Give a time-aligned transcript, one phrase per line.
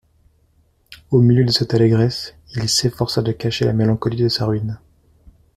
[1.11, 4.79] Au milieu de cette allégresse, il s'efforçait de cacher la mélancolie de sa ruine.